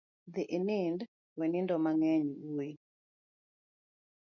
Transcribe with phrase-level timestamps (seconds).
[0.33, 1.03] Dhi inindi
[1.37, 2.71] we nindo mang'eny wuoi.